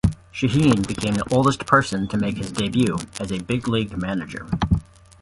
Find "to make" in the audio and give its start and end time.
2.07-2.37